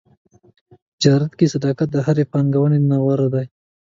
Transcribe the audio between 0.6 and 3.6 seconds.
په تجارت کې صداقت د هرې پانګونې نه غوره دی.